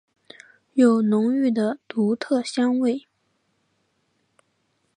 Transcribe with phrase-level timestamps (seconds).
[0.73, 3.05] 有浓郁的独特香味。